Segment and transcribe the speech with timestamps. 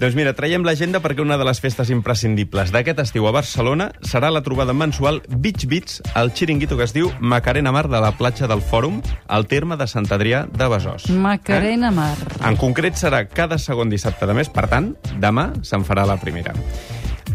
[0.00, 4.30] Doncs mira, traiem l'agenda perquè una de les festes imprescindibles d'aquest estiu a Barcelona serà
[4.32, 8.48] la trobada mensual Beach Beats al xiringuito que es diu Macarena Mar de la platja
[8.48, 11.10] del Fòrum, al terme de Sant Adrià de Besòs.
[11.12, 12.16] Macarena Mar.
[12.40, 16.56] En concret serà cada segon dissabte de mes, per tant, demà se'n farà la primera.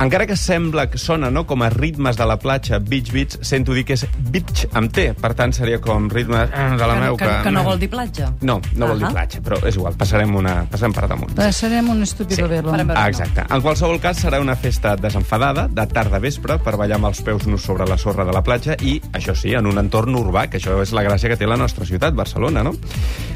[0.00, 3.74] Encara que sembla que sona no, com a ritmes de la platja, Beach Beats, sento
[3.76, 7.18] dir que és beach amb T, per tant seria com ritme de la Que, meu...
[7.20, 8.30] que, que no vol dir platja.
[8.40, 11.34] No, no vol dir platja, però és igual, passarem, una, passarem per damunt.
[11.36, 12.48] Passarem un estúpido Sí.
[12.48, 12.72] verlo.
[12.94, 13.44] Ah, exacte.
[13.44, 17.20] En qualsevol cas, serà una festa desenfadada, de tarda a vespre, per ballar amb els
[17.20, 20.46] peus nus sobre la sorra de la platja i, això sí, en un entorn urbà,
[20.48, 22.72] que això és la gràcia que té la nostra ciutat, Barcelona, no?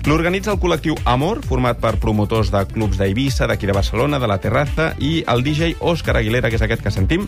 [0.05, 4.37] L'organitza el col·lectiu Amor, format per promotors de clubs d'Eivissa, d'aquí de Barcelona, de la
[4.37, 7.25] Terraza, i el DJ Òscar Aguilera, que és aquest que sentim,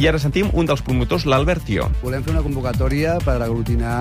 [0.00, 1.86] i ara sentim un dels promotors, l'Albert Tió.
[2.02, 3.92] Volem fer una convocatòria per aglutinar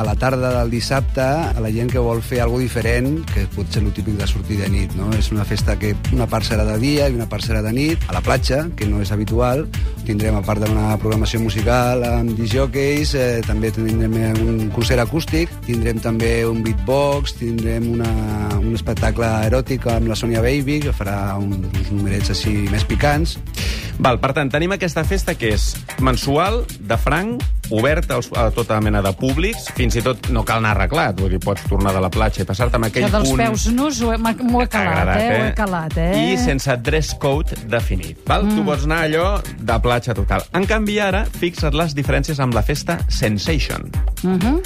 [0.00, 3.70] a la tarda del dissabte a la gent que vol fer alguna diferent, que pot
[3.72, 4.94] ser el típic de sortir de nit.
[4.98, 5.08] No?
[5.16, 8.04] És una festa que una part serà de dia i una part serà de nit,
[8.08, 9.64] a la platja, que no és habitual.
[10.04, 16.02] Tindrem, a part d'una programació musical amb disjockeys, eh, també tindrem un concert acústic, tindrem
[16.02, 18.12] també un beatbox, tindrem una,
[18.58, 23.38] un espectacle eròtic amb la Sonia Baby, que farà uns, uns numerets així més picants.
[23.98, 29.02] Val, per tant, tenim aquesta festa que és mensual, de franc, oberta a tota mena
[29.04, 32.10] de públics, fins i tot no cal anar arreglat, vull dir, pots tornar de la
[32.12, 33.42] platja i passar-te amb aquell Que dels punt...
[33.42, 35.28] peus nus he, m'ho he calat, agradat, eh?
[35.28, 36.10] Ho he calat, eh?
[36.32, 38.22] I sense dress code definit.
[38.28, 38.46] Val?
[38.48, 38.56] Mm.
[38.56, 40.46] Tu pots anar allò de platja total.
[40.56, 43.90] En canvi, ara, fixa't les diferències amb la festa Sensation.
[44.22, 44.60] Uh -huh.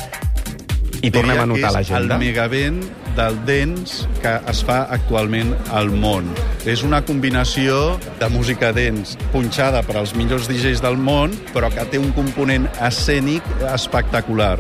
[1.03, 2.15] I tornem a Diria que notar és l'agenda.
[2.15, 2.83] el megavent
[3.17, 6.29] del dance que es fa actualment al món.
[6.69, 11.85] És una combinació de música dance punxada per als millors DJs del món, però que
[11.91, 14.59] té un component escènic espectacular.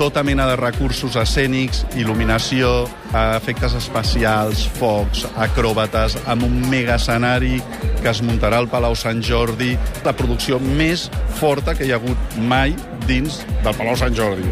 [0.00, 2.84] Tota mena de recursos escènics, il·luminació,
[3.14, 7.60] efectes especials, focs, acròbates, amb un mega escenari
[8.02, 11.06] que es muntarà al Palau Sant Jordi, la producció més
[11.38, 12.74] forta que hi ha hagut mai
[13.08, 14.48] dins del Palau Sant Jordi.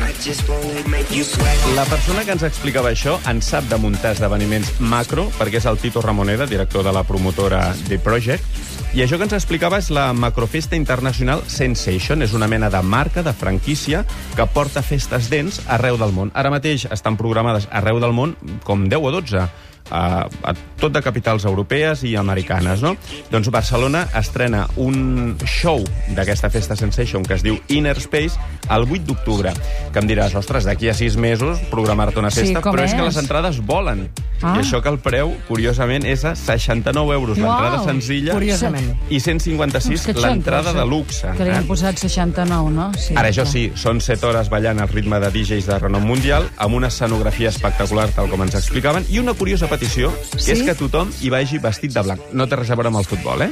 [1.77, 5.81] La persona que ens explicava això en sap de muntar esdeveniments macro, perquè és el
[5.83, 10.11] Tito Ramoneda, director de la promotora The Project, i això que ens explicava és la
[10.13, 12.21] Macrofesta Internacional Sensation.
[12.21, 14.03] És una mena de marca, de franquícia,
[14.37, 16.33] que porta festes dents arreu del món.
[16.37, 18.37] Ara mateix estan programades arreu del món
[18.69, 19.47] com 10 o 12
[19.93, 22.95] a, a tot de capitals europees i americanes, no?
[23.31, 25.85] Doncs Barcelona estrena un show
[26.17, 28.41] d'aquesta festa Sensation que es diu Inner Space
[28.73, 29.53] el 8 d'octubre.
[29.93, 32.95] Que em diràs, ostres, d'aquí a 6 mesos programar-te una Sí, festa, com però és?
[32.97, 33.11] que és?
[33.13, 34.09] les entrades volen.
[34.43, 34.57] Ah.
[34.57, 38.89] I això que el preu, curiosament, és a 69 euros l'entrada senzilla curiosament.
[39.09, 40.87] i 156 Que l'entrada de eh?
[40.89, 41.29] luxe.
[41.37, 41.59] Que li eh?
[41.61, 42.89] han posat 69, no?
[42.99, 46.49] Sí, Ara, això sí, són 7 hores ballant al ritme de DJs de renom mundial,
[46.57, 50.53] amb una escenografia espectacular, tal com ens explicaven, i una curiosa petició, que Sí?
[50.53, 52.21] és que tothom hi vagi vestit de blanc.
[52.33, 53.51] No té res a veure amb el futbol, eh?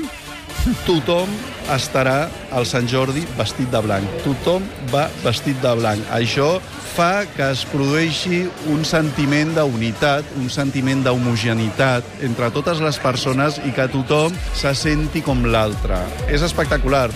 [0.84, 1.28] tothom
[1.72, 4.04] estarà al Sant Jordi vestit de blanc.
[4.24, 6.04] Tothom va vestit de blanc.
[6.12, 6.60] Això
[6.94, 13.72] fa que es produeixi un sentiment d'unitat, un sentiment d'homogeneïtat entre totes les persones i
[13.72, 16.02] que tothom se senti com l'altre.
[16.28, 17.08] És espectacular.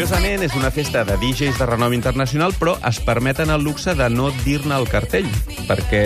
[0.00, 4.06] Curiosament, és una festa de DJs de renom internacional, però es permeten el luxe de
[4.08, 5.28] no dir-ne el cartell,
[5.68, 6.00] perquè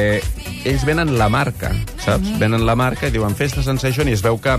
[0.67, 1.71] ells venen la marca,
[2.03, 2.33] saps?
[2.41, 4.57] Venen la marca i diuen Festa Sensation i es veu que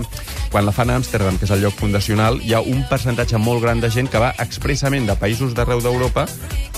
[0.56, 3.60] quan la fan a Amsterdam, que és el lloc fundacional, hi ha un percentatge molt
[3.60, 6.24] gran de gent que va expressament de països d'arreu d'Europa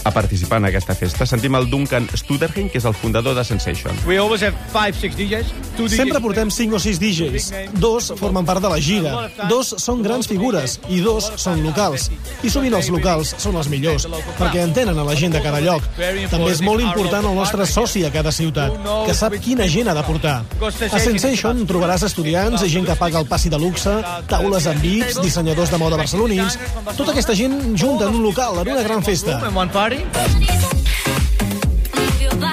[0.03, 1.27] a participar en aquesta festa.
[1.27, 3.95] Sentim el Duncan Studerheim, que és el fundador de Sensation.
[4.07, 5.53] We always have five, six DJs.
[5.77, 7.47] Two DJs Sempre portem 5 o 6 DJs.
[7.79, 12.09] Dos formen part de la gira, dos són grans figures i dos són locals.
[12.43, 14.09] I sovint els locals són els millors,
[14.41, 15.87] perquè entenen a la gent de cada lloc.
[15.95, 18.75] També és molt important el nostre soci a cada ciutat,
[19.07, 20.37] que sap quina gent ha de portar.
[20.67, 23.95] A Sensation trobaràs estudiants, gent que paga el passi de luxe,
[24.31, 26.57] taules amb VIPs, dissenyadors de moda barcelonins...
[26.97, 29.39] Tota aquesta gent junta en un local, en una gran festa.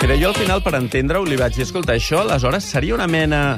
[0.01, 3.57] Però jo al final, per entendre-ho, li vaig dir, escolta, això aleshores seria una mena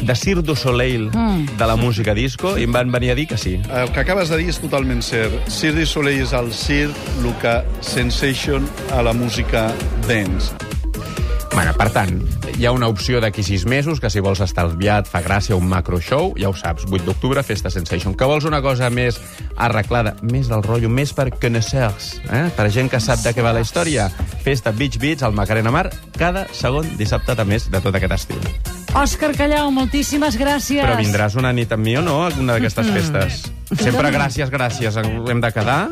[0.00, 1.58] de Cirque du Soleil Mm.
[1.58, 3.60] de la música disco i em van venir a dir que sí.
[3.68, 5.36] El que acabes de dir és totalment cert.
[5.52, 8.66] Cirque du Soleil és el circ, el que Sensation
[8.96, 9.68] a la música
[10.08, 10.69] dance.
[11.52, 12.20] Bueno, per tant,
[12.56, 15.66] hi ha una opció d'aquí sis mesos, que si vols estalviar et fa gràcia un
[15.68, 18.14] macro show, ja ho saps, 8 d'octubre, Festa Sensation.
[18.14, 19.18] Que vols una cosa més
[19.56, 22.46] arreglada, més del rotllo, més per connoisseurs, eh?
[22.56, 24.06] per gent que sap de què va la història?
[24.44, 28.46] Festa Beach Beats al Macarena Mar, cada segon dissabte de mes de tot aquest estiu.
[28.96, 30.82] Òscar Callau, moltíssimes gràcies.
[30.86, 33.44] Però vindràs una nit amb mi o no, a una d'aquestes festes?
[33.74, 34.96] Sempre gràcies, gràcies.
[35.02, 35.82] Hem de quedar?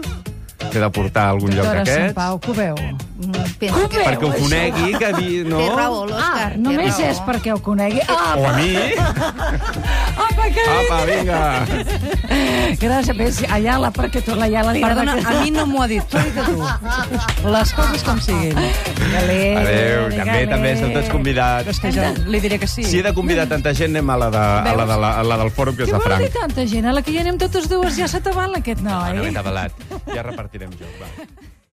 [0.68, 2.14] T'he de portar a algun lloc Doctora Sant d'aquests.
[2.18, 2.76] Pau, que ho veu?
[3.18, 4.02] Mm, Penso que...
[4.04, 5.28] Perquè ho conegui, que vi...
[5.48, 5.58] No?
[5.62, 6.50] Té raó, l'Òscar.
[6.52, 7.08] Ah, només raó.
[7.10, 8.02] és perquè ho conegui.
[8.08, 8.74] Ah, O a mi?
[10.26, 11.42] apa, que Apa, vinga!
[12.78, 16.18] Gràcies, ves, Ayala, perquè tu l'Ayala li Perdona, a mi no m'ho ha dit, t'ho
[16.20, 17.48] he dit a tu.
[17.48, 18.54] Les coses com siguin.
[19.14, 21.68] Galé, Adéu, també, també són tots Però convidats.
[21.72, 22.84] és que jo li diré que sí.
[22.84, 25.26] Si he de convidar tanta gent, anem a la, de, a la, de la, a
[25.32, 26.40] la del fòrum, que és Què de vol dir Franc.
[26.40, 26.86] tanta gent?
[26.86, 29.18] A la que hi anem totes dues ja s'ha tabalat aquest No noi.
[29.24, 29.72] m'he tabalat.
[30.14, 31.08] Ja repartirem joc, va.